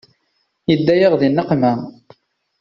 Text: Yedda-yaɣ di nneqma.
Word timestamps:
Yedda-yaɣ 0.69 1.13
di 1.19 1.29
nneqma. 1.29 1.73